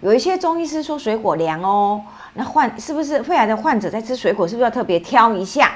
[0.00, 2.02] 有一些中医师说水果凉哦，
[2.34, 5.72] 那患是不是肺癌的患者在吃水果是不是要特别挑一下？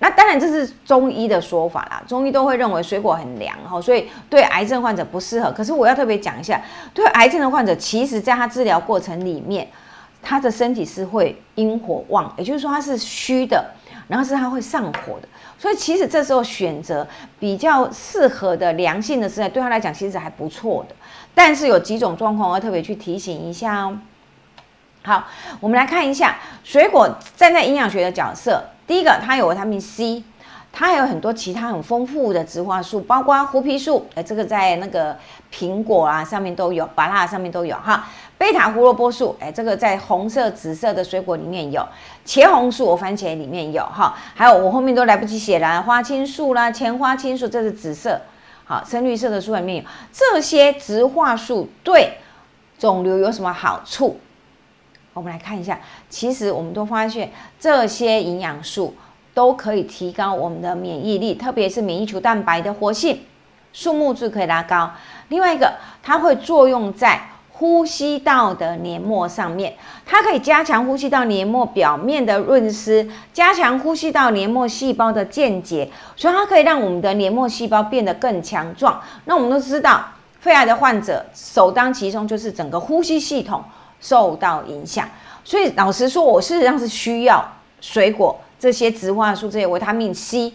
[0.00, 5.52] 那当然这是中医的说法啦，中医都会认为水果很凉哈，所以对癌症患者不适合。
[5.52, 6.60] 可是我要特别讲一下，
[6.92, 9.66] 对癌症的患者，其实在他治疗过程里面，
[10.20, 13.64] 他的身体是会阴火旺，也就是说他是虚的，
[14.08, 15.28] 然后是他会上火的。
[15.58, 17.06] 所以其实这时候选择
[17.38, 20.94] 比较适合的良性的食材，对他来讲其实还不错的。
[21.34, 23.98] 但是有几种状况要特别去提醒一下哦。
[25.02, 25.26] 好，
[25.60, 28.62] 我们来看一下水果站在营养学的角色。
[28.86, 30.22] 第一个，它有维他命 C，
[30.76, 35.16] 它还有很多其他很丰富的植化素，包括胡皮素，哎，这个在那个
[35.52, 38.08] 苹果啊上面都有，芭乐上面都有哈。
[38.36, 41.86] 贝塔胡萝卜素，哎，这个在红色、紫色的水果里面有。
[42.26, 44.18] 茄红素，我番茄里面有哈。
[44.34, 48.20] 还有我后面都来不及写了，花青素啦，前花青素，这是紫色，
[48.64, 52.18] 好，深绿色的素里面有这些植化素，对
[52.76, 54.18] 肿瘤有什么好处？
[55.12, 55.78] 我们来看一下，
[56.10, 57.30] 其实我们都发现
[57.60, 58.96] 这些营养素
[59.34, 63.20] 都可以提高我们的免疫力，特别是免疫球蛋白的活性，
[63.72, 64.90] 数目字可以拉高。
[65.28, 67.20] 另外一个，它会作用在
[67.52, 69.74] 呼吸道的黏膜上面，
[70.06, 79.00] 它可以加强呼吸道黏膜表面的润湿，加强呼吸道黏膜细胞的间接，所以它可以让我们的黏膜细胞变得更强壮。
[79.24, 80.04] 那我们都知道，
[80.40, 83.62] 肺癌的患者首当其冲就是整个呼吸系统。
[84.00, 85.08] 受到影响，
[85.44, 87.42] 所以老实说，我事实上是需要
[87.80, 90.50] 水果这些植化素、这些维他命 C、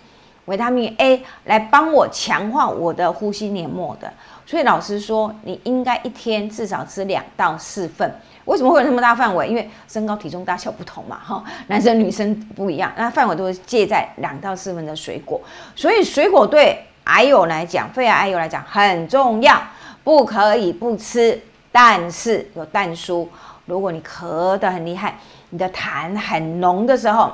[0.46, 4.12] 维他命 A 来帮我强化我的呼吸黏膜的。
[4.48, 8.12] 所以老师说，你应该一天至少吃两到四份。
[8.46, 9.48] 为什么会有那么大范围？
[9.48, 15.40] 因为身高、体重大小不同嘛，哈，男生女生不一样，那范围都是介在两到四份的水果。
[15.76, 19.62] 所以水果对癌友来讲，肺癌癌友来讲很重要，
[20.04, 21.40] 不可以不吃。
[21.72, 23.30] 但是有蛋叔，
[23.68, 25.20] 如果你咳得很厉害，
[25.52, 27.32] 你的痰很浓的时候，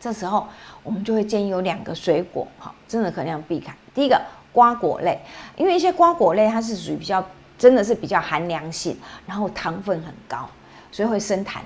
[0.00, 0.46] 这时候
[0.82, 3.74] 我们就会建议有两个水果，哈，真的可能要避开。
[3.94, 4.20] 第一个
[4.52, 5.20] 瓜果类，
[5.56, 7.24] 因为一些瓜果类它是属于比较，
[7.58, 8.96] 真的是比较寒凉性，
[9.26, 10.48] 然后糖分很高，
[10.92, 11.58] 所以会生痰。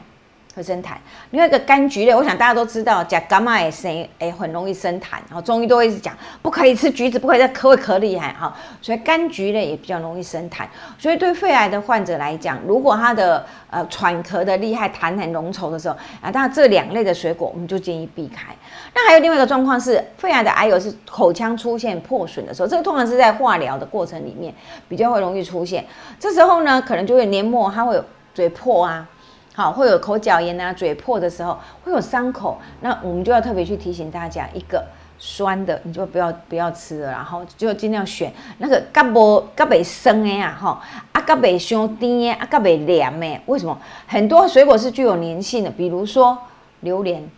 [0.55, 0.91] 会生痰，
[1.31, 5.13] 另外一个柑橘类，我想大家都知道，甲伽马也生，哎，很容易生痰。
[5.27, 8.55] 然后中医都会一直讲，不可以吃橘子，不可以再咳会咳厉害哈。
[8.83, 10.67] 所以柑橘类也比较容易生痰。
[10.99, 18.55] 所以对肺癌的患者来讲，如果他的呃喘咳的厉害，痰很浓稠的时候啊，当然这两类的水果我们就建议避开。
[18.95, 24.53] 那还有另外一个状况是，肺癌的癌友是口腔出现破损的时候，这个通常是在化疗的过程里面
[24.87, 25.87] 比较会容易出现。
[26.21, 28.05] 这时候呢，可能就会黏膜它会有
[28.35, 29.09] 嘴破啊。
[29.55, 34.83] 好，会有口角炎啊，嘴破的时候会有伤口，那我们就要特别去提醒大家，一个
[35.19, 43.41] 酸的你就不要不要吃了，然后就尽量选那个嘎不嘎北生的呀，哈，啊嘎北伤甜的，啊嘎北凉的。
[43.45, 43.79] 为什么？
[44.07, 46.39] 很多水果是具有粘性的，比如说
[46.81, 47.29] 榴莲，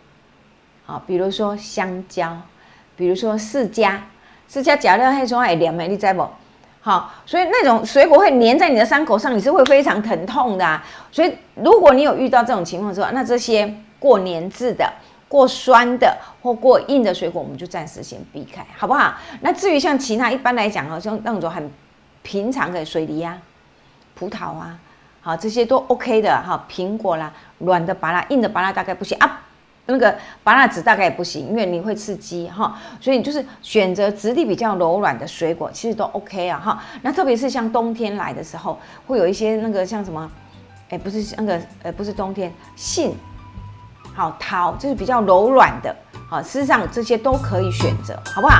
[0.85, 2.37] 好，比如说香蕉，
[2.95, 3.97] 比如说释迦，
[4.47, 6.25] 释迦假料黑种会凉的，你知不？
[6.85, 10.79] 好，所以那种水果会粘在你的伤口上，你是会非常疼痛的。
[11.11, 14.87] 所以如果你有遇到这种情况之后，那这些过粘质的、
[15.27, 19.15] 过酸的或过硬的水果，我们就暂时先避开，好不好？
[19.41, 21.71] 那至于像其他一般来讲好，像那种很
[22.21, 23.35] 平常的水梨啊、
[24.13, 24.77] 葡萄啊，
[25.21, 26.67] 好这些都 OK 的哈。
[26.69, 29.41] 苹果啦，软的拔拉，硬的拔拉大概不行啊。
[29.87, 36.83] 那个拔辣子大概也不行，因为你会刺激哈，所以你就是选择质地比较柔软的水果，其实都 OK 啊哈。
[37.01, 40.29] 那特别是像冬天来的时候，会有一些那个像什么，
[40.89, 43.15] 哎，不是那个，呃，不是冬天，杏，
[44.15, 45.95] 好桃，就是比较柔软的，
[46.29, 48.59] 好，事实上这些都可以选择，好不好？